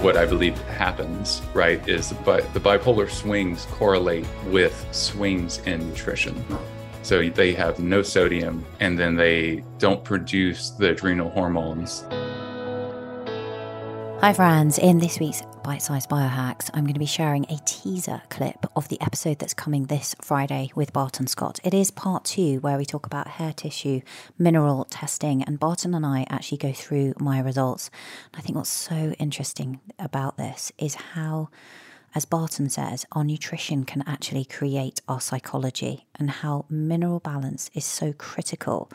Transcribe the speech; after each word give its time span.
what 0.00 0.16
I 0.16 0.26
believe 0.26 0.56
happens, 0.62 1.42
right, 1.54 1.86
is 1.88 2.12
but 2.24 2.52
the 2.54 2.60
bipolar 2.60 3.10
swings 3.10 3.66
correlate 3.72 4.26
with 4.46 4.86
swings 4.92 5.58
in 5.66 5.88
nutrition. 5.88 6.44
So 7.02 7.28
they 7.28 7.52
have 7.54 7.80
no 7.80 8.02
sodium 8.02 8.64
and 8.80 8.98
then 8.98 9.16
they 9.16 9.64
don't 9.78 10.04
produce 10.04 10.70
the 10.70 10.90
adrenal 10.90 11.30
hormones. 11.30 12.04
Hi, 14.20 14.32
friends. 14.32 14.78
In 14.78 14.98
this 14.98 15.20
week's 15.20 15.42
Bite 15.62 15.80
Size 15.80 16.08
Biohacks, 16.08 16.70
I'm 16.74 16.82
going 16.82 16.94
to 16.94 16.98
be 16.98 17.06
sharing 17.06 17.44
a 17.44 17.60
teaser 17.64 18.20
clip 18.30 18.66
of 18.74 18.88
the 18.88 19.00
episode 19.00 19.38
that's 19.38 19.54
coming 19.54 19.84
this 19.84 20.16
Friday 20.20 20.72
with 20.74 20.92
Barton 20.92 21.28
Scott. 21.28 21.60
It 21.62 21.72
is 21.72 21.92
part 21.92 22.24
two, 22.24 22.58
where 22.58 22.76
we 22.76 22.84
talk 22.84 23.06
about 23.06 23.28
hair 23.28 23.52
tissue 23.52 24.00
mineral 24.36 24.86
testing, 24.86 25.44
and 25.44 25.60
Barton 25.60 25.94
and 25.94 26.04
I 26.04 26.26
actually 26.28 26.58
go 26.58 26.72
through 26.72 27.14
my 27.20 27.38
results. 27.38 27.92
I 28.34 28.40
think 28.40 28.56
what's 28.56 28.70
so 28.70 29.14
interesting 29.20 29.78
about 30.00 30.36
this 30.36 30.72
is 30.78 30.96
how 30.96 31.48
as 32.14 32.24
Barton 32.24 32.70
says, 32.70 33.04
our 33.12 33.22
nutrition 33.22 33.84
can 33.84 34.02
actually 34.06 34.44
create 34.44 35.00
our 35.06 35.20
psychology, 35.20 36.06
and 36.16 36.30
how 36.30 36.64
mineral 36.68 37.20
balance 37.20 37.70
is 37.74 37.84
so 37.84 38.12
critical 38.14 38.90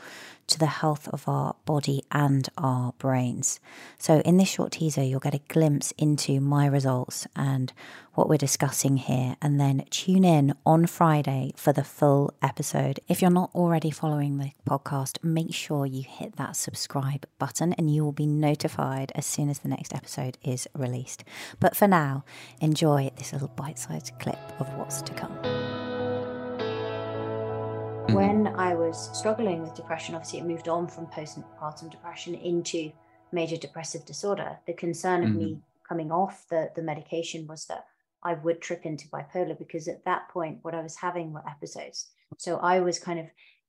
to 0.48 0.60
the 0.60 0.66
health 0.66 1.08
of 1.10 1.28
our 1.28 1.56
body 1.66 2.04
and 2.12 2.50
our 2.58 2.94
brains. 2.98 3.60
So, 3.98 4.20
in 4.22 4.38
this 4.38 4.50
short 4.50 4.74
teaser, 4.74 5.04
you'll 5.04 5.20
get 5.20 5.36
a 5.36 5.42
glimpse 5.48 5.92
into 5.98 6.40
my 6.40 6.66
results 6.66 7.28
and 7.36 7.72
what 8.14 8.30
we're 8.30 8.38
discussing 8.38 8.98
here, 8.98 9.36
and 9.42 9.60
then 9.60 9.86
tune 9.90 10.24
in 10.24 10.54
on 10.66 10.86
Friday 10.86 11.52
for 11.56 11.74
the 11.74 11.84
full 11.84 12.34
episode. 12.42 13.00
If 13.08 13.22
you're 13.22 13.32
not 13.32 13.50
already 13.56 13.90
following 13.90 14.38
the 14.38 14.52
podcast, 14.70 15.24
make 15.24 15.54
sure 15.54 15.86
you 15.86 16.04
hit 16.04 16.36
that 16.36 16.56
subscribe 16.56 17.26
button 17.40 17.74
and 17.74 17.94
you 17.94 18.04
will 18.04 18.12
be 18.12 18.28
notified 18.28 19.12
as 19.16 19.26
soon 19.26 19.50
as 19.50 19.60
the 19.60 19.70
next 19.70 19.96
episode 19.96 20.38
is 20.44 20.68
released. 20.76 21.24
But 21.60 21.76
for 21.76 21.88
now, 21.88 22.24
enjoy 22.62 23.12
this 23.16 23.34
little 23.34 23.48
bite 23.50 23.80
sized 23.80 24.12
clip 24.20 24.40
of 24.60 24.72
what's 24.76 25.02
to 25.02 25.14
come. 25.14 25.83
When 28.14 28.48
I 28.48 28.76
was 28.76 29.10
struggling 29.18 29.62
with 29.62 29.74
depression, 29.74 30.16
obviously 30.16 30.40
it 30.40 30.46
moved 30.46 30.68
on 30.68 30.88
from 30.88 31.08
postpartum 31.08 31.90
depression 31.90 32.36
into 32.36 32.92
major 33.32 33.58
depressive 33.58 34.06
disorder. 34.06 34.60
The 34.68 34.74
concern 34.74 35.24
of 35.24 35.30
mm-hmm. 35.30 35.40
me 35.40 35.62
coming 35.88 36.12
off 36.12 36.46
the, 36.50 36.70
the 36.76 36.84
medication 36.84 37.48
was 37.48 37.66
that 37.66 37.86
I 38.24 38.36
would 38.36 38.62
trip 38.62 38.86
into 38.86 39.08
bipolar 39.10 39.58
because 39.58 39.88
at 39.88 40.06
that 40.06 40.30
point, 40.30 40.60
what 40.62 40.76
I 40.76 40.82
was 40.82 40.96
having 40.96 41.34
were 41.34 41.48
episodes. 41.48 42.12
So 42.38 42.58
I 42.58 42.80
was 42.80 43.00
kind 43.00 43.20
of, 43.20 43.26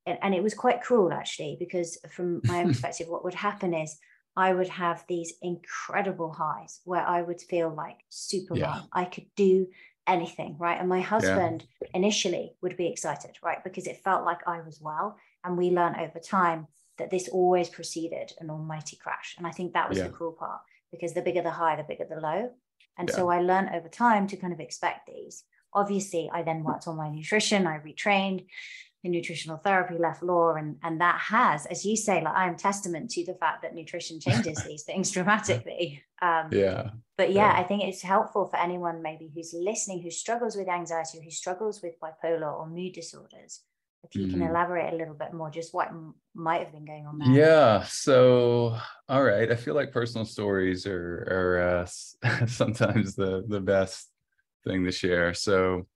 and, 0.06 0.18
and 0.22 0.34
it 0.34 0.42
was 0.42 0.54
quite 0.54 0.82
cruel 0.82 1.12
actually, 1.12 1.56
because 1.58 1.98
from 2.10 2.40
my 2.44 2.60
own 2.60 2.68
perspective, 2.72 3.08
what 3.08 3.24
would 3.24 3.34
happen 3.34 3.74
is 3.74 3.98
I 4.36 4.52
would 4.52 4.68
have 4.68 5.04
these 5.08 5.34
incredible 5.42 6.32
highs 6.32 6.80
where 6.84 7.06
I 7.06 7.22
would 7.22 7.40
feel 7.40 7.72
like 7.74 7.98
Superman. 8.08 8.62
Yeah. 8.62 8.80
I 8.92 9.04
could 9.04 9.26
do 9.36 9.66
anything, 10.06 10.56
right? 10.58 10.78
And 10.78 10.88
my 10.88 11.00
husband 11.00 11.66
yeah. 11.80 11.88
initially 11.94 12.54
would 12.62 12.76
be 12.76 12.88
excited, 12.88 13.36
right? 13.42 13.62
Because 13.62 13.86
it 13.86 14.02
felt 14.04 14.24
like 14.24 14.46
I 14.46 14.60
was 14.60 14.80
well. 14.80 15.16
And 15.44 15.56
we 15.56 15.70
learned 15.70 15.96
over 15.96 16.18
time 16.18 16.66
that 16.98 17.10
this 17.10 17.28
always 17.28 17.68
preceded 17.68 18.32
an 18.38 18.50
almighty 18.50 18.96
crash. 18.96 19.34
And 19.38 19.46
I 19.46 19.50
think 19.50 19.72
that 19.72 19.88
was 19.88 19.98
yeah. 19.98 20.04
the 20.04 20.10
cruel 20.10 20.32
part 20.32 20.60
because 20.90 21.12
the 21.12 21.22
bigger 21.22 21.42
the 21.42 21.50
high, 21.50 21.76
the 21.76 21.82
bigger 21.82 22.06
the 22.08 22.20
low. 22.20 22.50
And 22.98 23.08
yeah. 23.08 23.16
so 23.16 23.28
I 23.28 23.40
learned 23.40 23.70
over 23.74 23.88
time 23.88 24.26
to 24.28 24.36
kind 24.36 24.52
of 24.52 24.60
expect 24.60 25.06
these. 25.06 25.44
Obviously, 25.72 26.30
I 26.32 26.42
then 26.42 26.62
worked 26.62 26.86
on 26.86 26.96
my 26.96 27.08
nutrition, 27.08 27.66
I 27.66 27.78
retrained 27.78 28.46
in 29.04 29.12
nutritional 29.12 29.58
therapy, 29.58 29.96
left 29.98 30.22
law, 30.22 30.54
and, 30.54 30.76
and 30.82 31.00
that 31.00 31.20
has, 31.20 31.66
as 31.66 31.84
you 31.84 31.96
say, 31.96 32.24
like 32.24 32.34
I'm 32.34 32.56
testament 32.56 33.10
to 33.10 33.24
the 33.24 33.34
fact 33.34 33.62
that 33.62 33.74
nutrition 33.74 34.18
changes 34.18 34.64
these 34.66 34.82
things 34.82 35.10
dramatically. 35.10 36.02
Um, 36.22 36.48
yeah. 36.50 36.90
But 37.16 37.32
yeah, 37.32 37.52
yeah, 37.52 37.60
I 37.60 37.64
think 37.64 37.84
it's 37.84 38.02
helpful 38.02 38.46
for 38.46 38.56
anyone 38.56 39.02
maybe 39.02 39.30
who's 39.32 39.54
listening, 39.54 40.02
who 40.02 40.10
struggles 40.10 40.56
with 40.56 40.68
anxiety, 40.68 41.20
who 41.22 41.30
struggles 41.30 41.82
with 41.82 41.94
bipolar 42.00 42.52
or 42.52 42.66
mood 42.66 42.94
disorders, 42.94 43.60
if 44.04 44.14
you 44.14 44.26
mm. 44.26 44.30
can 44.30 44.42
elaborate 44.42 44.92
a 44.92 44.96
little 44.96 45.14
bit 45.14 45.32
more 45.32 45.50
just 45.50 45.74
what 45.74 45.88
m- 45.88 46.14
might 46.34 46.60
have 46.60 46.72
been 46.72 46.84
going 46.84 47.06
on 47.06 47.18
there 47.18 47.28
yeah 47.28 47.82
so 47.84 48.76
all 49.08 49.22
right 49.22 49.50
i 49.50 49.54
feel 49.54 49.74
like 49.74 49.92
personal 49.92 50.24
stories 50.24 50.86
are 50.86 51.26
are 51.30 51.78
uh, 51.78 52.46
sometimes 52.46 53.14
the 53.14 53.44
the 53.48 53.60
best 53.60 54.10
thing 54.64 54.84
to 54.84 54.92
share 54.92 55.32
so 55.34 55.86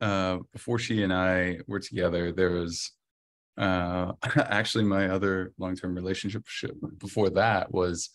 uh, 0.00 0.38
before 0.52 0.78
she 0.78 1.02
and 1.02 1.12
i 1.12 1.58
were 1.66 1.80
together 1.80 2.32
there 2.32 2.50
was 2.50 2.92
uh, 3.58 4.12
actually 4.36 4.84
my 4.84 5.08
other 5.08 5.52
long-term 5.58 5.94
relationship 5.94 6.44
before 6.98 7.30
that 7.30 7.72
was 7.72 8.10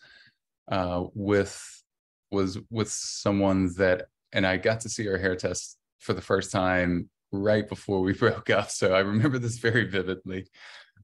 uh, 0.71 1.03
with 1.13 1.83
was 2.31 2.57
with 2.69 2.89
someone 2.89 3.73
that 3.77 4.07
and 4.31 4.45
i 4.45 4.57
got 4.57 4.79
to 4.81 4.89
see 4.89 5.05
her 5.05 5.17
hair 5.17 5.35
test 5.35 5.77
for 5.99 6.13
the 6.13 6.21
first 6.21 6.51
time 6.51 7.09
right 7.31 7.67
before 7.67 8.01
we 8.01 8.13
broke 8.17 8.49
up. 8.49 8.69
So 8.69 8.93
I 8.93 8.99
remember 8.99 9.39
this 9.39 9.57
very 9.57 9.85
vividly. 9.85 10.47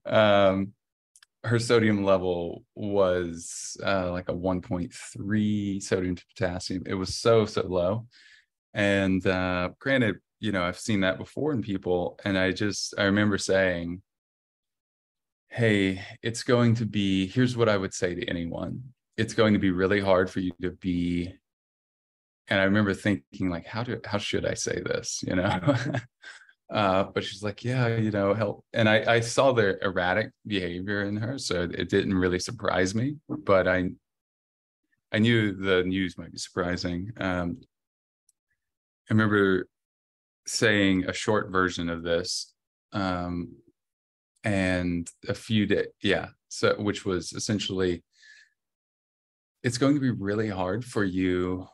Um, 0.06 0.74
her 1.44 1.60
sodium 1.60 2.04
level 2.04 2.64
was 2.76 3.78
uh, 3.86 4.12
like 4.12 4.28
a 4.28 4.34
1.3 4.34 5.82
sodium 5.82 6.16
to 6.16 6.26
potassium. 6.36 6.84
It 6.86 6.96
was 6.96 7.16
so, 7.16 7.46
so 7.46 7.66
low. 7.66 8.08
And 8.74 9.26
uh, 9.26 9.70
granted, 9.80 10.18
you 10.40 10.52
know, 10.52 10.64
I've 10.64 10.80
seen 10.80 11.02
that 11.02 11.18
before 11.18 11.52
in 11.52 11.62
people. 11.62 12.20
And 12.24 12.38
I 12.38 12.52
just, 12.52 12.94
I 12.98 13.04
remember 13.04 13.38
saying, 13.38 14.02
hey, 15.50 16.02
it's 16.22 16.44
going 16.44 16.76
to 16.76 16.86
be, 16.86 17.28
here's 17.28 17.58
what 17.58 17.70
I 17.70 17.78
would 17.78 17.94
say 17.94 18.16
to 18.16 18.26
anyone 18.26 18.84
it's 19.18 19.34
going 19.34 19.54
to 19.54 19.60
be 19.60 19.72
really 19.72 20.00
hard 20.00 20.30
for 20.30 20.40
you 20.40 20.52
to 20.62 20.70
be 20.70 21.34
and 22.50 22.60
I 22.60 22.64
remember 22.64 22.94
thinking 22.94 23.50
like, 23.50 23.66
how 23.66 23.84
do 23.84 24.00
how 24.06 24.18
should 24.18 24.46
I 24.46 24.54
say 24.54 24.82
this? 24.82 25.24
You 25.28 25.36
know. 25.36 25.76
uh, 26.74 27.04
but 27.04 27.24
she's 27.24 27.44
like, 27.44 27.64
yeah, 27.64 27.88
you 27.96 28.12
know, 28.12 28.34
help. 28.34 28.64
And 28.74 28.88
I, 28.88 29.16
I 29.16 29.20
saw 29.20 29.52
the 29.52 29.78
erratic 29.84 30.32
behavior 30.46 31.04
in 31.04 31.18
her, 31.18 31.38
so 31.38 31.64
it 31.64 31.90
didn't 31.90 32.14
really 32.14 32.40
surprise 32.40 32.96
me. 32.96 33.18
But 33.28 33.68
I, 33.68 33.90
I 35.12 35.20
knew 35.20 35.54
the 35.54 35.84
news 35.84 36.18
might 36.18 36.32
be 36.32 36.38
surprising. 36.38 37.12
Um, 37.18 37.58
I 39.10 39.14
remember 39.14 39.68
saying 40.48 41.06
a 41.06 41.14
short 41.14 41.52
version 41.52 41.90
of 41.90 42.04
this, 42.04 42.54
um, 42.94 43.56
and 44.44 45.10
a 45.28 45.34
few 45.34 45.66
days, 45.66 45.88
yeah. 46.02 46.28
So, 46.50 46.76
which 46.80 47.06
was 47.06 47.34
essentially, 47.34 48.04
it's 49.64 49.78
going 49.78 49.96
to 49.96 50.02
be 50.02 50.12
really 50.12 50.50
hard 50.50 50.86
for 50.86 51.04
you 51.04 51.68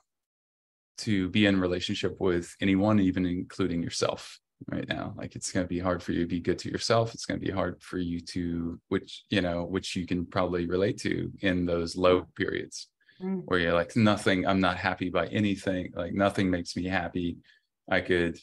to 0.99 1.29
be 1.29 1.45
in 1.45 1.59
relationship 1.59 2.19
with 2.19 2.55
anyone, 2.61 2.99
even 2.99 3.25
including 3.25 3.83
yourself 3.83 4.39
right 4.67 4.87
now. 4.87 5.13
Like 5.17 5.35
it's 5.35 5.51
going 5.51 5.65
to 5.65 5.69
be 5.69 5.79
hard 5.79 6.01
for 6.01 6.11
you 6.11 6.21
to 6.21 6.27
be 6.27 6.39
good 6.39 6.59
to 6.59 6.71
yourself. 6.71 7.13
It's 7.13 7.25
going 7.25 7.39
to 7.39 7.45
be 7.45 7.51
hard 7.51 7.81
for 7.81 7.97
you 7.97 8.19
to, 8.21 8.79
which, 8.89 9.23
you 9.29 9.41
know, 9.41 9.63
which 9.63 9.95
you 9.95 10.05
can 10.05 10.25
probably 10.25 10.65
relate 10.65 10.97
to 11.01 11.31
in 11.41 11.65
those 11.65 11.95
low 11.95 12.27
periods 12.35 12.87
mm. 13.21 13.41
where 13.45 13.59
you're 13.59 13.73
like, 13.73 13.95
nothing, 13.95 14.47
I'm 14.47 14.61
not 14.61 14.77
happy 14.77 15.09
by 15.09 15.27
anything. 15.27 15.91
Like 15.95 16.13
nothing 16.13 16.49
makes 16.49 16.75
me 16.75 16.85
happy. 16.85 17.37
I 17.89 18.01
could, 18.01 18.39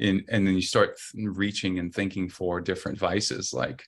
in, 0.00 0.24
and 0.28 0.46
then 0.46 0.54
you 0.54 0.62
start 0.62 0.98
reaching 1.14 1.78
and 1.78 1.94
thinking 1.94 2.28
for 2.28 2.60
different 2.60 2.98
vices. 2.98 3.52
Like 3.52 3.84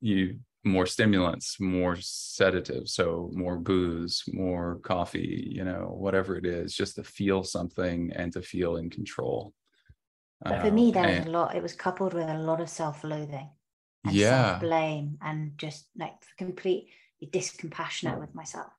you 0.00 0.38
more 0.64 0.86
stimulants, 0.86 1.60
more 1.60 1.96
sedatives, 2.00 2.94
so 2.94 3.30
more 3.34 3.58
booze, 3.58 4.24
more 4.32 4.80
coffee, 4.82 5.46
you 5.52 5.62
know, 5.62 5.94
whatever 5.94 6.36
it 6.36 6.46
is, 6.46 6.74
just 6.74 6.96
to 6.96 7.04
feel 7.04 7.44
something 7.44 8.10
and 8.16 8.32
to 8.32 8.40
feel 8.40 8.76
in 8.76 8.88
control. 8.88 9.52
But 10.42 10.62
for 10.62 10.68
um, 10.68 10.74
me, 10.74 10.90
there 10.90 11.06
was 11.06 11.26
a 11.26 11.30
lot. 11.30 11.54
It 11.54 11.62
was 11.62 11.74
coupled 11.74 12.14
with 12.14 12.28
a 12.28 12.38
lot 12.38 12.60
of 12.60 12.68
self-loathing, 12.68 13.50
and 14.04 14.14
yeah, 14.14 14.52
self-blame, 14.52 15.18
and 15.22 15.52
just 15.58 15.86
like 15.96 16.14
complete 16.38 16.88
discompassionate 17.22 18.18
with 18.18 18.34
myself. 18.34 18.70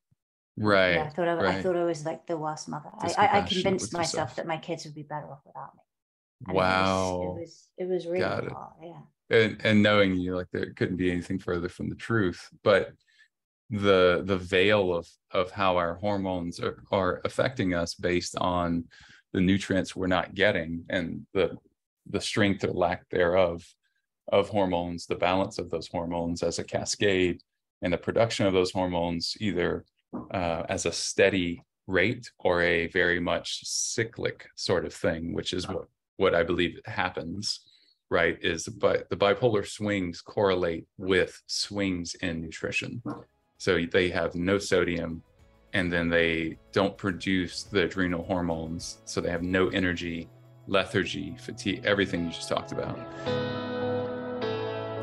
Right. 0.58 0.94
Yeah, 0.94 1.04
I 1.04 1.10
thought 1.10 1.28
I, 1.28 1.34
right. 1.34 1.56
I 1.56 1.62
thought 1.62 1.76
I 1.76 1.84
was 1.84 2.06
like 2.06 2.28
the 2.28 2.38
worst 2.38 2.70
mother. 2.70 2.90
I, 3.00 3.40
I, 3.40 3.42
convinced 3.42 3.94
myself 3.94 4.36
that 4.38 4.48
my 4.48 4.58
kids 4.58 4.86
would 4.86 4.96
be 4.96 5.04
better 5.04 5.30
off 5.30 5.42
without 5.46 5.76
me. 5.76 5.82
Wow. 6.48 7.36
It 7.38 7.42
was, 7.42 7.70
it 7.78 7.84
was, 7.84 7.90
it 7.90 7.94
was 7.94 8.06
really 8.06 8.20
Got. 8.20 8.44
It. 8.46 8.54
Yeah 8.82 9.00
and 9.30 9.60
and 9.64 9.82
knowing 9.82 10.16
you 10.16 10.36
like 10.36 10.48
there 10.52 10.72
couldn't 10.74 10.98
be 10.98 11.12
anything 11.12 11.40
further 11.40 11.70
from 11.70 11.90
the 11.90 11.96
truth 11.96 12.50
but 12.64 12.92
the 13.70 14.22
the 14.26 14.38
veil 14.38 14.94
of 14.94 15.08
of 15.32 15.52
how 15.52 15.78
our 15.78 15.96
hormones 15.96 16.60
are, 16.60 16.84
are 16.92 17.22
affecting 17.26 17.74
us 17.74 17.96
based 17.96 18.36
on 18.38 18.84
the 19.34 19.42
nutrients 19.42 19.96
we're 19.96 20.08
not 20.08 20.36
getting 20.36 20.86
and 20.90 21.26
the 21.34 21.58
the 22.10 22.22
strength 22.22 22.64
or 22.64 22.72
lack 22.72 23.08
thereof 23.10 23.66
of 24.32 24.50
hormones 24.50 25.08
the 25.08 25.16
balance 25.16 25.58
of 25.58 25.70
those 25.72 25.88
hormones 25.88 26.44
as 26.44 26.60
a 26.60 26.64
cascade 26.64 27.42
and 27.82 27.92
the 27.92 27.98
production 27.98 28.46
of 28.46 28.54
those 28.54 28.72
hormones 28.72 29.36
either 29.40 29.84
uh, 30.32 30.64
as 30.70 30.86
a 30.86 30.92
steady 30.92 31.62
rate 31.88 32.32
or 32.40 32.62
a 32.62 32.88
very 32.88 33.20
much 33.20 33.60
cyclic 33.64 34.48
sort 34.56 34.86
of 34.86 34.94
thing 34.94 35.34
which 35.34 35.54
is 35.54 35.68
what 35.68 35.88
what 36.18 36.34
i 36.36 36.44
believe 36.44 36.80
happens 36.86 37.62
right 38.10 38.38
is 38.42 38.68
but 38.68 39.10
the 39.10 39.16
bipolar 39.16 39.66
swings 39.66 40.22
correlate 40.22 40.86
with 40.98 41.42
swings 41.48 42.16
in 42.16 42.42
nutrition. 42.42 43.02
So 43.58 43.86
they 43.92 44.10
have 44.10 44.36
no 44.36 44.58
sodium 44.58 45.24
and 45.74 45.92
then 45.92 46.10
they 46.10 46.58
don't 46.72 46.98
produce 46.98 47.64
the 47.64 47.84
adrenal 47.84 48.24
hormones 48.24 49.00
so 49.06 49.22
they 49.22 49.30
have 49.30 49.44
no 49.44 49.70
energy 49.70 50.30
lethargy 50.68 51.36
fatigue 51.38 51.82
everything 51.84 52.26
you 52.26 52.32
just 52.32 52.50
talked 52.50 52.72
about. 52.72 52.98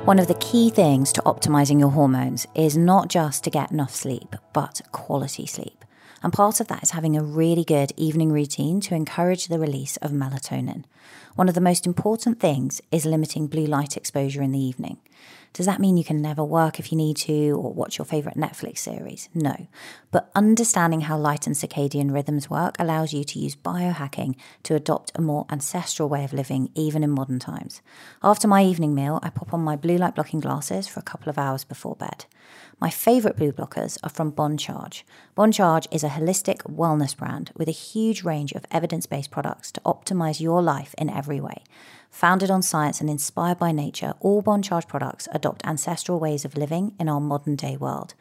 One 0.06 0.18
of 0.18 0.26
the 0.26 0.34
key 0.34 0.70
things 0.70 1.12
to 1.12 1.22
optimizing 1.22 1.78
your 1.78 1.90
hormones 1.90 2.46
is 2.54 2.76
not 2.76 3.08
just 3.08 3.44
to 3.44 3.50
get 3.50 3.70
enough 3.70 3.94
sleep 3.94 4.34
but 4.52 4.80
quality 4.92 5.46
sleep 5.46 5.84
and 6.22 6.32
part 6.32 6.60
of 6.60 6.68
that 6.68 6.82
is 6.82 6.90
having 6.90 7.16
a 7.16 7.22
really 7.22 7.64
good 7.64 7.92
evening 7.96 8.32
routine 8.32 8.80
to 8.82 8.94
encourage 8.94 9.48
the 9.48 9.58
release 9.58 9.96
of 9.98 10.10
melatonin. 10.10 10.84
One 11.34 11.48
of 11.48 11.54
the 11.54 11.60
most 11.60 11.86
important 11.86 12.40
things 12.40 12.80
is 12.90 13.06
limiting 13.06 13.46
blue 13.46 13.66
light 13.66 13.96
exposure 13.96 14.42
in 14.42 14.52
the 14.52 14.58
evening. 14.58 14.98
Does 15.52 15.66
that 15.66 15.80
mean 15.80 15.98
you 15.98 16.04
can 16.04 16.22
never 16.22 16.42
work 16.42 16.78
if 16.78 16.90
you 16.90 16.96
need 16.96 17.16
to 17.18 17.50
or 17.50 17.74
watch 17.74 17.98
your 17.98 18.06
favourite 18.06 18.38
Netflix 18.38 18.78
series? 18.78 19.28
No. 19.34 19.66
But 20.10 20.30
understanding 20.34 21.02
how 21.02 21.18
light 21.18 21.46
and 21.46 21.54
circadian 21.54 22.12
rhythms 22.12 22.48
work 22.48 22.74
allows 22.78 23.12
you 23.12 23.22
to 23.24 23.38
use 23.38 23.54
biohacking 23.54 24.34
to 24.62 24.74
adopt 24.74 25.12
a 25.14 25.20
more 25.20 25.44
ancestral 25.50 26.08
way 26.08 26.24
of 26.24 26.32
living, 26.32 26.70
even 26.74 27.02
in 27.02 27.10
modern 27.10 27.38
times. 27.38 27.82
After 28.22 28.48
my 28.48 28.64
evening 28.64 28.94
meal, 28.94 29.20
I 29.22 29.28
pop 29.28 29.52
on 29.52 29.60
my 29.60 29.76
blue 29.76 29.98
light 29.98 30.14
blocking 30.14 30.40
glasses 30.40 30.88
for 30.88 31.00
a 31.00 31.04
couple 31.04 31.28
of 31.28 31.38
hours 31.38 31.64
before 31.64 31.96
bed. 31.96 32.24
My 32.80 32.90
favourite 32.90 33.36
blue 33.36 33.52
blockers 33.52 33.98
are 34.02 34.10
from 34.10 34.30
Bon 34.30 34.56
Charge. 34.56 35.04
Bon 35.34 35.52
Charge 35.52 35.86
is 35.90 36.02
a 36.02 36.08
holistic 36.08 36.62
wellness 36.62 37.16
brand 37.16 37.52
with 37.56 37.68
a 37.68 37.72
huge 37.72 38.24
range 38.24 38.52
of 38.52 38.64
evidence 38.70 39.06
based 39.06 39.30
products 39.30 39.70
to 39.72 39.80
optimize 39.82 40.40
your 40.40 40.62
life 40.62 40.94
in 40.96 41.10
every 41.10 41.40
way. 41.40 41.62
Founded 42.12 42.50
on 42.50 42.60
science 42.60 43.00
and 43.00 43.08
inspired 43.08 43.58
by 43.58 43.72
nature, 43.72 44.12
all 44.20 44.42
Bon 44.42 44.60
Charge 44.60 44.86
products 44.86 45.28
adopt 45.32 45.64
ancestral 45.64 46.20
ways 46.20 46.44
of 46.44 46.58
living 46.58 46.94
in 47.00 47.08
our 47.08 47.20
modern 47.20 47.56
day 47.56 47.74
world. 47.74 48.12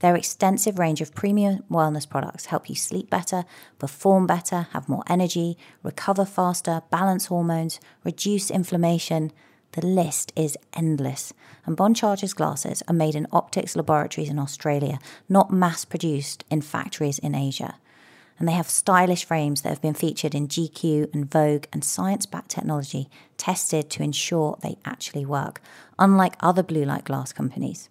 Their 0.00 0.14
extensive 0.14 0.78
range 0.78 1.00
of 1.00 1.14
premium 1.14 1.64
wellness 1.70 2.06
products 2.06 2.46
help 2.46 2.68
you 2.68 2.74
sleep 2.74 3.08
better, 3.08 3.46
perform 3.78 4.26
better, 4.26 4.68
have 4.72 4.88
more 4.88 5.02
energy, 5.08 5.56
recover 5.82 6.26
faster, 6.26 6.82
balance 6.90 7.26
hormones, 7.26 7.80
reduce 8.04 8.50
inflammation. 8.50 9.32
The 9.72 9.84
list 9.84 10.30
is 10.36 10.58
endless. 10.74 11.32
And 11.64 11.74
Bon 11.74 11.94
Charge's 11.94 12.34
glasses 12.34 12.82
are 12.86 12.94
made 12.94 13.14
in 13.14 13.26
optics 13.32 13.74
laboratories 13.74 14.28
in 14.28 14.38
Australia, 14.38 14.98
not 15.26 15.50
mass 15.50 15.86
produced 15.86 16.44
in 16.50 16.60
factories 16.60 17.18
in 17.18 17.34
Asia 17.34 17.76
and 18.38 18.48
they 18.48 18.52
have 18.52 18.68
stylish 18.68 19.24
frames 19.24 19.62
that 19.62 19.70
have 19.70 19.82
been 19.82 19.94
featured 19.94 20.34
in 20.34 20.48
GQ 20.48 21.12
and 21.12 21.30
Vogue 21.30 21.66
and 21.72 21.84
science 21.84 22.26
backed 22.26 22.50
technology 22.50 23.08
tested 23.36 23.90
to 23.90 24.02
ensure 24.02 24.58
they 24.62 24.78
actually 24.84 25.26
work, 25.26 25.60
unlike 25.98 26.36
other 26.40 26.62
blue 26.62 26.84
light 26.84 27.04
glass 27.04 27.32
companies. 27.32 27.88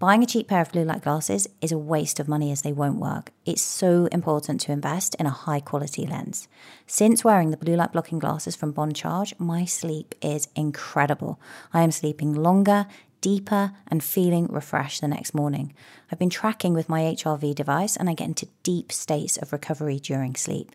Buying 0.00 0.22
a 0.22 0.26
cheap 0.26 0.48
pair 0.48 0.62
of 0.62 0.72
blue 0.72 0.84
light 0.84 1.02
glasses 1.02 1.46
is 1.60 1.72
a 1.72 1.76
waste 1.76 2.18
of 2.18 2.26
money 2.26 2.50
as 2.50 2.62
they 2.62 2.72
won't 2.72 2.98
work. 2.98 3.32
It's 3.44 3.60
so 3.60 4.06
important 4.06 4.58
to 4.62 4.72
invest 4.72 5.14
in 5.16 5.26
a 5.26 5.30
high 5.30 5.60
quality 5.60 6.06
lens. 6.06 6.48
Since 6.86 7.22
wearing 7.22 7.50
the 7.50 7.58
blue 7.58 7.76
light 7.76 7.92
blocking 7.92 8.18
glasses 8.18 8.56
from 8.56 8.72
Bon 8.72 8.94
Charge, 8.94 9.34
my 9.38 9.66
sleep 9.66 10.14
is 10.22 10.48
incredible. 10.56 11.38
I 11.74 11.82
am 11.82 11.90
sleeping 11.90 12.32
longer, 12.32 12.86
deeper 13.20 13.72
and 13.88 14.02
feeling 14.02 14.46
refreshed 14.46 15.00
the 15.00 15.08
next 15.08 15.34
morning. 15.34 15.72
I've 16.10 16.18
been 16.18 16.30
tracking 16.30 16.74
with 16.74 16.88
my 16.88 17.02
HRV 17.02 17.54
device 17.54 17.96
and 17.96 18.08
I 18.08 18.14
get 18.14 18.28
into 18.28 18.48
deep 18.62 18.92
states 18.92 19.36
of 19.36 19.52
recovery 19.52 19.98
during 19.98 20.34
sleep. 20.34 20.74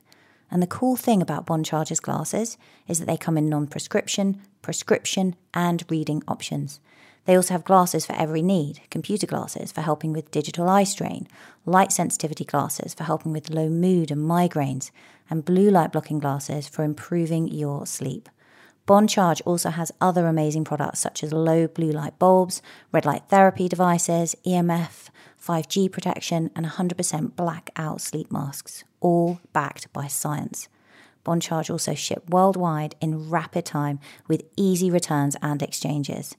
And 0.52 0.62
the 0.62 0.68
cool 0.68 0.96
thing 0.96 1.22
about 1.22 1.46
Bon 1.46 1.64
Charge's 1.64 2.00
glasses 2.00 2.58
is 2.88 3.00
that 3.00 3.06
they 3.06 3.18
come 3.18 3.38
in 3.38 3.50
non 3.50 3.68
prescription, 3.68 4.42
prescription, 4.62 5.36
and 5.54 5.84
reading 5.90 6.24
options. 6.28 6.80
They 7.26 7.36
also 7.36 7.56
have 7.56 7.66
glasses 7.66 8.06
for 8.06 8.14
every 8.14 8.44
need 8.44 8.82
computer 8.92 9.26
glasses 9.26 9.72
for 9.72 9.82
helping 9.82 10.14
with 10.14 10.32
digital 10.32 10.70
eye 10.70 10.84
strain, 10.84 11.28
light 11.66 11.92
sensitivity 11.92 12.46
glasses 12.46 12.94
for 12.94 13.04
helping 13.04 13.34
with 13.34 13.50
low 13.50 13.68
mood 13.68 14.12
and 14.12 14.22
migraines, 14.22 14.92
and 15.30 15.44
blue 15.44 15.72
light 15.72 15.92
blocking 15.92 16.20
glasses 16.20 16.68
for 16.68 16.84
improving 16.84 17.48
your 17.48 17.88
sleep. 17.88 18.30
Bon 18.86 19.08
Charge 19.08 19.42
also 19.46 19.72
has 19.72 19.92
other 20.00 20.28
amazing 20.28 20.64
products 20.64 21.00
such 21.00 21.24
as 21.24 21.34
low 21.34 21.68
blue 21.68 21.92
light 21.92 22.20
bulbs, 22.20 22.62
red 22.92 23.04
light 23.04 23.24
therapy 23.30 23.68
devices, 23.68 24.36
EMF, 24.46 25.10
5G 25.44 25.92
protection, 25.92 26.52
and 26.56 26.68
100% 26.68 27.36
blackout 27.36 28.00
sleep 28.00 28.32
masks, 28.32 28.84
all 29.00 29.40
backed 29.54 29.92
by 29.92 30.06
science. 30.06 30.68
Bon 31.24 31.40
Charge 31.40 31.72
also 31.72 31.96
ship 31.96 32.30
worldwide 32.30 32.96
in 33.02 33.28
rapid 33.32 33.66
time 33.66 34.00
with 34.28 34.44
easy 34.56 34.92
returns 34.92 35.36
and 35.42 35.64
exchanges. 35.64 36.36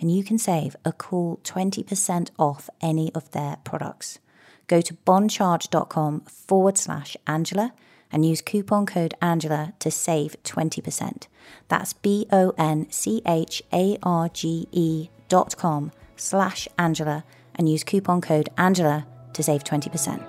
And 0.00 0.10
you 0.10 0.24
can 0.24 0.38
save 0.38 0.76
a 0.86 0.92
cool 0.92 1.38
20% 1.44 2.30
off 2.38 2.70
any 2.80 3.14
of 3.14 3.30
their 3.32 3.58
products. 3.64 4.18
Go 4.66 4.80
to 4.80 4.94
boncharge.com 4.94 6.22
forward 6.22 6.78
slash 6.78 7.18
Angela 7.26 7.74
and 8.12 8.26
use 8.26 8.40
coupon 8.40 8.86
code 8.86 9.14
Angela 9.22 9.74
to 9.78 9.90
save 9.90 10.36
20%. 10.44 11.26
That's 11.68 11.92
B 11.92 12.26
O 12.32 12.52
N 12.58 12.90
C 12.90 13.22
H 13.26 13.62
A 13.72 13.98
R 14.02 14.28
G 14.28 14.68
E 14.72 15.08
dot 15.28 15.56
com 15.56 15.92
slash 16.16 16.68
Angela 16.78 17.24
and 17.54 17.68
use 17.68 17.84
coupon 17.84 18.20
code 18.20 18.48
Angela 18.56 19.06
to 19.32 19.42
save 19.42 19.64
20%. 19.64 20.26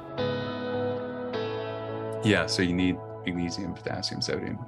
Yeah, 2.23 2.45
so 2.45 2.61
you 2.61 2.73
need 2.73 2.97
magnesium, 3.25 3.73
potassium, 3.73 4.21
sodium. 4.21 4.59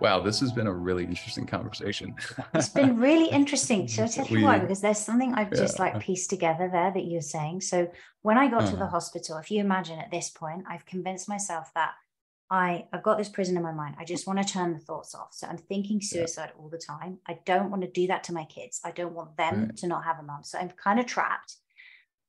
Wow, 0.00 0.20
this 0.20 0.38
has 0.40 0.52
been 0.52 0.68
a 0.68 0.72
really 0.72 1.04
interesting 1.04 1.46
conversation. 1.46 2.14
it's 2.54 2.68
been 2.68 2.96
really 3.00 3.28
interesting. 3.30 3.88
So 3.88 4.04
I 4.04 4.06
tell 4.06 4.26
you 4.26 4.38
we, 4.38 4.44
why? 4.44 4.58
Because 4.58 4.80
there's 4.80 4.98
something 4.98 5.34
I've 5.34 5.52
yeah. 5.52 5.58
just 5.58 5.78
like 5.78 5.98
pieced 5.98 6.30
together 6.30 6.68
there 6.72 6.92
that 6.92 7.04
you're 7.04 7.20
saying. 7.20 7.62
So 7.62 7.90
when 8.22 8.38
I 8.38 8.48
got 8.48 8.62
uh-huh. 8.62 8.70
to 8.70 8.76
the 8.76 8.84
uh-huh. 8.84 8.92
hospital, 8.92 9.38
if 9.38 9.50
you 9.50 9.60
imagine 9.60 9.98
at 9.98 10.10
this 10.10 10.30
point, 10.30 10.64
I've 10.68 10.86
convinced 10.86 11.28
myself 11.28 11.72
that 11.74 11.94
I, 12.50 12.86
I've 12.92 13.02
got 13.02 13.18
this 13.18 13.28
prison 13.28 13.56
in 13.56 13.62
my 13.62 13.72
mind. 13.72 13.96
I 13.98 14.04
just 14.04 14.26
want 14.26 14.38
to 14.38 14.52
turn 14.52 14.72
the 14.72 14.78
thoughts 14.78 15.14
off. 15.14 15.28
So 15.32 15.46
I'm 15.46 15.58
thinking 15.58 16.00
suicide 16.00 16.52
yeah. 16.54 16.62
all 16.62 16.70
the 16.70 16.78
time. 16.78 17.18
I 17.26 17.38
don't 17.44 17.70
want 17.70 17.82
to 17.82 17.90
do 17.90 18.06
that 18.06 18.24
to 18.24 18.32
my 18.32 18.44
kids. 18.44 18.80
I 18.84 18.90
don't 18.90 19.14
want 19.14 19.36
them 19.36 19.66
right. 19.66 19.76
to 19.76 19.86
not 19.86 20.04
have 20.04 20.18
a 20.18 20.22
mom. 20.22 20.44
So 20.44 20.58
I'm 20.58 20.70
kind 20.70 20.98
of 20.98 21.06
trapped. 21.06 21.56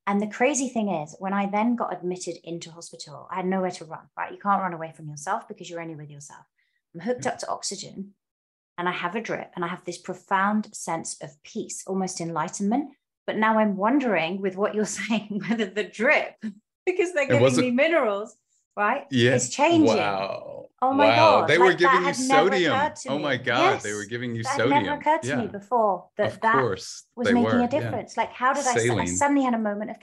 And 0.07 0.21
the 0.21 0.27
crazy 0.27 0.68
thing 0.69 0.89
is, 0.89 1.16
when 1.19 1.33
I 1.33 1.45
then 1.45 1.75
got 1.75 1.94
admitted 1.94 2.38
into 2.44 2.71
hospital, 2.71 3.27
I 3.31 3.38
had 3.38 3.45
nowhere 3.45 3.71
to 3.71 3.86
run, 3.86 4.10
right? 4.18 4.31
You 4.31 4.39
can't 4.39 4.62
run 4.62 4.74
away 4.74 4.92
from 4.95 5.07
yourself 5.07 5.48
because 5.48 5.69
you're 5.69 5.81
only 5.81 5.95
with 5.95 6.10
yourself. 6.10 6.45
I'm 6.94 7.01
hooked 7.01 7.25
yeah. 7.25 7.31
up 7.31 7.38
to 7.39 7.50
oxygen 7.50 8.15
and 8.77 8.89
I 8.89 8.92
have 8.92 9.15
a 9.15 9.22
drip 9.22 9.51
and 9.56 9.63
I 9.63 9.68
have 9.68 9.86
this 9.86 10.00
profound 10.00 10.74
sense 10.75 11.18
of 11.22 11.31
peace, 11.44 11.83
almost 11.86 12.19
enlightenment. 12.22 12.92
But 13.27 13.38
now 13.38 13.60
I'm 13.60 13.77
wondering 13.77 14.42
with 14.42 14.57
what 14.57 14.74
you're 14.74 14.86
saying, 15.00 15.44
whether 15.48 15.65
the 15.65 15.83
drip, 15.83 16.33
because 16.86 17.13
they're 17.13 17.27
giving 17.27 17.55
me 17.55 17.72
minerals, 17.72 18.36
right? 18.75 19.05
Yeah. 19.11 19.35
It's 19.35 19.49
changing. 19.49 19.97
Wow. 19.97 20.59
Oh 20.81 20.93
my 20.93 21.07
wow. 21.07 21.15
God. 21.15 21.49
They 21.49 21.57
like, 21.57 21.67
were 21.67 21.73
giving 21.75 22.05
you 22.05 22.13
sodium. 22.13 22.91
Oh 23.09 23.19
my 23.19 23.38
God. 23.38 23.73
Yes. 23.73 23.83
They 23.83 23.93
were 23.93 24.05
giving 24.05 24.35
you 24.35 24.43
that 24.43 24.55
sodium. 24.55 24.83
never 24.83 24.99
occurred 24.99 25.21
to 25.23 25.27
yeah. 25.27 25.35
me 25.35 25.47
before 25.47 26.05
that 26.17 26.33
of 26.33 26.41
that 26.41 26.53
course, 26.53 27.03
was 27.15 27.27
making 27.27 27.43
were. 27.43 27.61
a 27.61 27.67
difference. 27.67 28.13
Yeah. 28.15 28.23
Like, 28.23 28.33
how 28.33 28.53
did 28.53 28.65
I, 28.65 28.95
I 28.95 29.05
suddenly 29.05 29.43
had 29.43 29.53
a 29.53 29.59
moment 29.59 29.91
of 29.91 29.97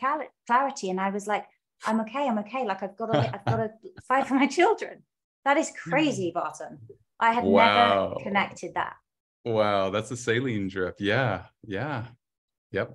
clarity 0.46 0.90
and 0.90 1.00
I 1.00 1.11
was 1.11 1.26
like, 1.26 1.46
I'm 1.87 2.00
okay. 2.00 2.28
I'm 2.28 2.38
okay. 2.40 2.66
Like, 2.66 2.82
I've 2.82 2.96
got 2.96 3.12
to, 3.12 3.18
I've 3.18 3.44
got 3.44 3.56
to 3.56 3.70
fight 4.08 4.26
for 4.26 4.35
my 4.35 4.46
children. 4.46 5.02
That 5.44 5.56
is 5.56 5.70
crazy, 5.82 6.30
hmm. 6.30 6.40
Barton. 6.40 6.78
I 7.18 7.32
had 7.32 7.44
wow. 7.44 8.08
never 8.08 8.23
connected 8.23 8.75
that. 8.75 8.96
Wow. 9.44 9.90
That's 9.90 10.11
a 10.11 10.16
saline 10.16 10.68
drip. 10.68 10.96
Yeah. 10.99 11.44
Yeah. 11.66 12.06
Yep. 12.73 12.94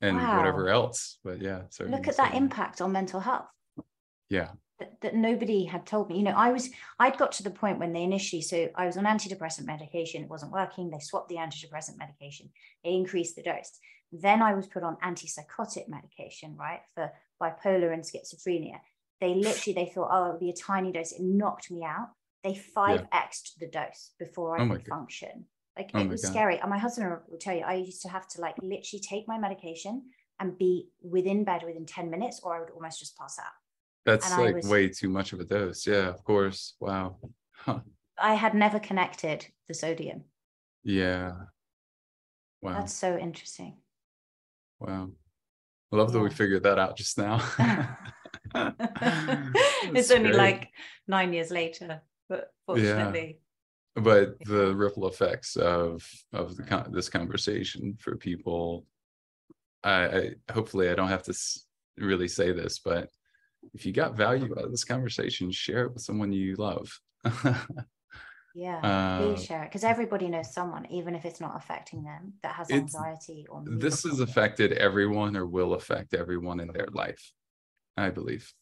And 0.00 0.16
wow. 0.16 0.36
whatever 0.36 0.68
else. 0.68 1.18
But 1.24 1.40
yeah. 1.42 1.62
So 1.70 1.84
look 1.84 2.06
at 2.06 2.18
that 2.18 2.34
impact 2.34 2.80
on 2.80 2.92
mental 2.92 3.18
health. 3.18 3.46
Yeah 4.30 4.50
that, 4.78 5.00
that 5.00 5.14
nobody 5.14 5.64
had 5.64 5.86
told 5.86 6.08
me. 6.08 6.18
You 6.18 6.24
know, 6.24 6.34
I 6.36 6.50
was 6.50 6.70
I'd 6.98 7.18
got 7.18 7.32
to 7.32 7.42
the 7.42 7.50
point 7.50 7.78
when 7.78 7.92
they 7.92 8.02
initially 8.02 8.42
so 8.42 8.68
I 8.74 8.86
was 8.86 8.96
on 8.96 9.04
antidepressant 9.04 9.66
medication, 9.66 10.22
it 10.22 10.30
wasn't 10.30 10.52
working. 10.52 10.90
They 10.90 11.00
swapped 11.00 11.28
the 11.28 11.36
antidepressant 11.36 11.98
medication, 11.98 12.50
they 12.84 12.92
increased 12.92 13.36
the 13.36 13.42
dose. 13.42 13.78
Then 14.12 14.40
I 14.40 14.54
was 14.54 14.66
put 14.66 14.82
on 14.82 14.96
antipsychotic 15.04 15.88
medication, 15.88 16.56
right, 16.56 16.80
for 16.94 17.12
bipolar 17.42 17.92
and 17.92 18.02
schizophrenia. 18.02 18.80
They 19.20 19.34
literally 19.34 19.74
they 19.74 19.92
thought, 19.92 20.08
oh, 20.10 20.28
it'll 20.28 20.40
be 20.40 20.50
a 20.50 20.54
tiny 20.54 20.92
dose. 20.92 21.12
It 21.12 21.22
knocked 21.22 21.70
me 21.70 21.84
out. 21.84 22.10
They 22.44 22.54
five 22.54 23.00
xed 23.10 23.10
yeah. 23.10 23.66
the 23.66 23.66
dose 23.66 24.12
before 24.18 24.58
I 24.58 24.64
oh 24.64 24.68
could 24.68 24.86
function. 24.86 25.44
Like 25.76 25.90
oh 25.94 26.00
it 26.00 26.08
was 26.08 26.22
God. 26.22 26.30
scary. 26.30 26.58
And 26.58 26.70
my 26.70 26.78
husband 26.78 27.16
will 27.28 27.38
tell 27.38 27.54
you, 27.54 27.62
I 27.62 27.74
used 27.74 28.02
to 28.02 28.08
have 28.08 28.28
to 28.28 28.40
like 28.40 28.56
literally 28.62 29.00
take 29.00 29.28
my 29.28 29.38
medication 29.38 30.04
and 30.40 30.56
be 30.56 30.88
within 31.02 31.44
bed 31.44 31.62
within 31.66 31.84
10 31.84 32.10
minutes, 32.10 32.40
or 32.42 32.56
I 32.56 32.60
would 32.60 32.70
almost 32.70 33.00
just 33.00 33.16
pass 33.18 33.38
out. 33.40 33.52
That's 34.04 34.30
and 34.30 34.42
like 34.42 34.56
was, 34.56 34.68
way 34.68 34.88
too 34.88 35.08
much 35.08 35.32
of 35.32 35.40
a 35.40 35.44
dose. 35.44 35.86
Yeah, 35.86 36.08
of 36.08 36.24
course. 36.24 36.74
Wow. 36.80 37.16
Huh. 37.52 37.80
I 38.18 38.34
had 38.34 38.54
never 38.54 38.78
connected 38.78 39.46
the 39.68 39.74
sodium. 39.74 40.24
Yeah. 40.82 41.32
Wow. 42.62 42.74
That's 42.78 42.94
so 42.94 43.18
interesting. 43.18 43.76
Wow. 44.80 45.10
I 45.92 45.96
love 45.96 46.08
yeah. 46.08 46.14
that 46.14 46.20
we 46.20 46.30
figured 46.30 46.62
that 46.64 46.78
out 46.78 46.96
just 46.96 47.18
now. 47.18 47.42
it's 48.54 50.10
only 50.10 50.30
great. 50.30 50.36
like 50.36 50.68
nine 51.06 51.32
years 51.32 51.50
later, 51.50 52.02
but 52.28 52.52
fortunately. 52.66 53.38
Yeah. 53.96 54.02
But 54.02 54.38
the 54.44 54.74
ripple 54.74 55.08
effects 55.08 55.56
of 55.56 56.08
of 56.32 56.56
the 56.56 56.86
this 56.90 57.08
conversation 57.08 57.96
for 57.98 58.16
people, 58.16 58.86
I, 59.82 60.06
I 60.06 60.30
hopefully 60.52 60.88
I 60.88 60.94
don't 60.94 61.08
have 61.08 61.24
to 61.24 61.34
really 61.96 62.28
say 62.28 62.52
this, 62.52 62.78
but 62.78 63.08
if 63.74 63.86
you 63.86 63.92
got 63.92 64.16
value 64.16 64.52
out 64.56 64.64
of 64.64 64.70
this 64.70 64.84
conversation, 64.84 65.50
share 65.50 65.84
it 65.84 65.94
with 65.94 66.02
someone 66.02 66.32
you 66.32 66.56
love. 66.56 67.00
yeah, 68.54 68.78
uh, 68.82 69.18
please 69.18 69.44
share 69.44 69.64
it 69.64 69.66
because 69.66 69.84
everybody 69.84 70.28
knows 70.28 70.52
someone, 70.52 70.86
even 70.90 71.14
if 71.14 71.24
it's 71.24 71.40
not 71.40 71.56
affecting 71.56 72.04
them, 72.04 72.34
that 72.42 72.54
has 72.54 72.70
anxiety 72.70 73.46
or 73.48 73.62
this 73.66 74.04
has 74.04 74.20
affected 74.20 74.72
everyone 74.72 75.36
or 75.36 75.46
will 75.46 75.74
affect 75.74 76.14
everyone 76.14 76.60
in 76.60 76.68
their 76.68 76.88
life. 76.92 77.32
I 77.96 78.10
believe. 78.10 78.52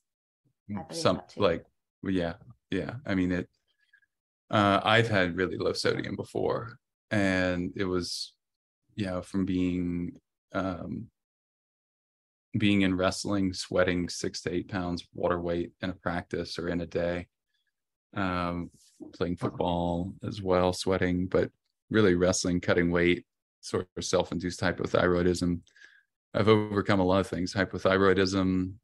I 0.70 0.82
believe 0.82 1.02
Some 1.02 1.22
like 1.36 1.64
yeah, 2.02 2.34
yeah. 2.70 2.94
I 3.06 3.14
mean 3.14 3.32
it. 3.32 3.48
Uh, 4.50 4.80
I've 4.82 5.08
had 5.08 5.36
really 5.36 5.56
low 5.56 5.72
sodium 5.72 6.16
before, 6.16 6.78
and 7.10 7.72
it 7.76 7.84
was, 7.84 8.32
you 8.94 9.06
know, 9.06 9.20
from 9.20 9.44
being 9.44 10.20
um, 10.52 11.08
being 12.58 12.82
in 12.82 12.94
wrestling, 12.94 13.52
sweating 13.52 14.08
six 14.08 14.42
to 14.42 14.52
eight 14.52 14.68
pounds 14.68 15.06
water 15.14 15.40
weight 15.40 15.72
in 15.82 15.90
a 15.90 15.94
practice 15.94 16.58
or 16.58 16.68
in 16.68 16.80
a 16.80 16.86
day, 16.86 17.26
um, 18.14 18.70
playing 19.14 19.36
football 19.36 20.14
as 20.24 20.42
well, 20.42 20.72
sweating, 20.72 21.26
but 21.26 21.50
really 21.90 22.14
wrestling, 22.14 22.60
cutting 22.60 22.90
weight, 22.90 23.24
sort 23.60 23.88
of 23.96 24.04
self-induced 24.04 24.60
hypothyroidism. 24.60 25.60
I've 26.34 26.48
overcome 26.48 27.00
a 27.00 27.04
lot 27.04 27.20
of 27.20 27.26
things, 27.26 27.54
hypothyroidism. 27.54 28.74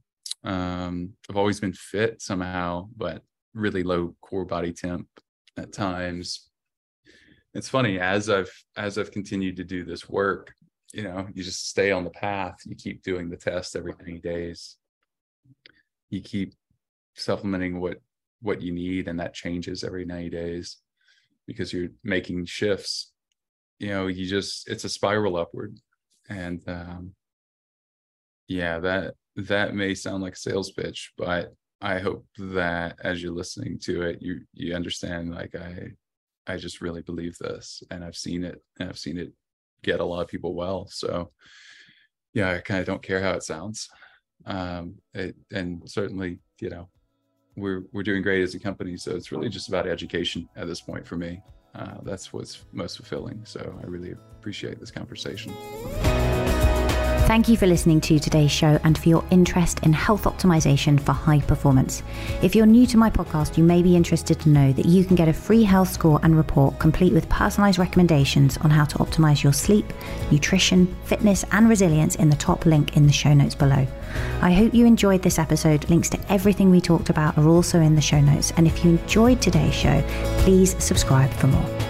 Um, 0.44 1.12
I've 1.28 1.36
always 1.36 1.60
been 1.60 1.72
fit 1.72 2.22
somehow, 2.22 2.88
but 2.96 3.22
really 3.54 3.82
low 3.82 4.14
core 4.20 4.44
body 4.44 4.72
temp 4.72 5.06
at 5.56 5.72
times. 5.72 6.48
It's 7.54 7.68
funny 7.68 8.00
as 8.00 8.30
I've 8.30 8.52
as 8.76 8.96
I've 8.96 9.10
continued 9.10 9.56
to 9.56 9.64
do 9.64 9.84
this 9.84 10.08
work, 10.08 10.54
you 10.92 11.04
know 11.04 11.26
you 11.34 11.42
just 11.42 11.68
stay 11.68 11.90
on 11.90 12.04
the 12.04 12.10
path. 12.10 12.58
You 12.64 12.76
keep 12.76 13.02
doing 13.02 13.30
the 13.30 13.36
test 13.36 13.76
every 13.76 13.94
90 13.98 14.20
days. 14.20 14.76
You 16.10 16.20
keep 16.20 16.54
supplementing 17.14 17.80
what 17.80 17.98
what 18.40 18.60
you 18.60 18.72
need 18.72 19.08
and 19.08 19.20
that 19.20 19.34
changes 19.34 19.84
every 19.84 20.04
90 20.04 20.30
days 20.30 20.78
because 21.46 21.72
you're 21.72 21.90
making 22.02 22.44
shifts. 22.46 23.12
You 23.78 23.88
know 23.88 24.06
you 24.06 24.26
just 24.26 24.68
it's 24.68 24.84
a 24.84 24.88
spiral 24.88 25.36
upward. 25.36 25.78
And 26.28 26.62
um 26.68 27.14
yeah 28.48 28.78
that 28.78 29.14
that 29.36 29.74
may 29.74 29.94
sound 29.94 30.22
like 30.22 30.34
a 30.34 30.36
sales 30.36 30.70
pitch 30.72 31.12
but 31.16 31.54
i 31.80 31.98
hope 31.98 32.26
that 32.38 32.96
as 33.02 33.22
you're 33.22 33.32
listening 33.32 33.78
to 33.78 34.02
it 34.02 34.20
you 34.20 34.40
you 34.52 34.74
understand 34.74 35.34
like 35.34 35.54
i 35.54 35.88
i 36.46 36.56
just 36.56 36.80
really 36.80 37.02
believe 37.02 37.36
this 37.38 37.82
and 37.90 38.04
i've 38.04 38.16
seen 38.16 38.44
it 38.44 38.62
and 38.78 38.88
i've 38.88 38.98
seen 38.98 39.18
it 39.18 39.32
get 39.82 40.00
a 40.00 40.04
lot 40.04 40.22
of 40.22 40.28
people 40.28 40.54
well. 40.54 40.86
So 40.90 41.30
yeah, 42.34 42.52
I 42.52 42.58
kind 42.58 42.80
of 42.80 42.86
don't 42.86 43.02
care 43.02 43.22
how 43.22 43.32
it 43.32 43.42
sounds. 43.42 43.88
Um, 44.46 44.96
it, 45.14 45.36
and 45.52 45.82
certainly, 45.88 46.38
you 46.60 46.70
know, 46.70 46.88
we're 47.56 47.84
we're 47.92 48.02
doing 48.02 48.22
great 48.22 48.42
as 48.42 48.54
a 48.54 48.58
company. 48.60 48.96
So 48.96 49.14
it's 49.14 49.30
really 49.30 49.48
just 49.48 49.68
about 49.68 49.86
education 49.86 50.48
at 50.56 50.66
this 50.66 50.80
point 50.80 51.06
for 51.06 51.16
me. 51.16 51.42
Uh, 51.74 51.98
that's 52.02 52.32
what's 52.32 52.64
most 52.72 52.96
fulfilling. 52.96 53.42
So 53.44 53.78
I 53.82 53.86
really 53.86 54.12
appreciate 54.12 54.80
this 54.80 54.90
conversation. 54.90 55.52
Thank 57.24 57.48
you 57.48 57.56
for 57.56 57.66
listening 57.66 58.00
to 58.02 58.18
today's 58.18 58.50
show 58.50 58.78
and 58.84 58.98
for 58.98 59.08
your 59.08 59.24
interest 59.30 59.80
in 59.84 59.92
health 59.94 60.24
optimization 60.24 61.00
for 61.00 61.12
high 61.12 61.40
performance. 61.40 62.02
If 62.42 62.54
you're 62.54 62.66
new 62.66 62.86
to 62.88 62.98
my 62.98 63.08
podcast, 63.10 63.56
you 63.56 63.64
may 63.64 63.80
be 63.80 63.96
interested 63.96 64.38
to 64.40 64.50
know 64.50 64.72
that 64.72 64.84
you 64.84 65.04
can 65.04 65.16
get 65.16 65.28
a 65.28 65.32
free 65.32 65.62
health 65.62 65.90
score 65.90 66.20
and 66.24 66.36
report 66.36 66.78
complete 66.78 67.12
with 67.12 67.28
personalized 67.30 67.78
recommendations 67.78 68.58
on 68.58 68.70
how 68.70 68.84
to 68.84 68.98
optimize 68.98 69.42
your 69.42 69.54
sleep, 69.54 69.90
nutrition, 70.30 70.94
fitness, 71.04 71.44
and 71.52 71.70
resilience 71.70 72.16
in 72.16 72.28
the 72.28 72.36
top 72.36 72.66
link 72.66 72.96
in 72.98 73.06
the 73.06 73.12
show 73.12 73.32
notes 73.32 73.54
below. 73.54 73.86
I 74.42 74.52
hope 74.52 74.74
you 74.74 74.84
enjoyed 74.84 75.22
this 75.22 75.38
episode. 75.38 75.88
Links 75.88 76.10
to 76.10 76.32
everything 76.32 76.70
we 76.70 76.82
talked 76.82 77.08
about 77.08 77.38
are 77.38 77.48
also 77.48 77.80
in 77.80 77.94
the 77.94 78.02
show 78.02 78.20
notes. 78.20 78.52
And 78.58 78.66
if 78.66 78.84
you 78.84 78.90
enjoyed 78.90 79.40
today's 79.40 79.74
show, 79.74 80.02
please 80.38 80.76
subscribe 80.84 81.30
for 81.30 81.46
more. 81.46 81.81